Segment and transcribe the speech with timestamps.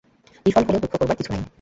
[0.45, 1.41] বিফল হলেও দুঃখ করবার কিছু নাই।